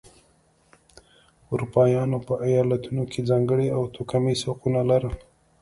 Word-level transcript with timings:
اروپایانو 1.51 2.17
په 2.27 2.33
ایالتونو 2.47 3.03
کې 3.11 3.27
ځانګړي 3.29 3.67
او 3.75 3.81
توکمیز 3.95 4.39
حقونه 4.49 4.81
لرل. 4.91 5.15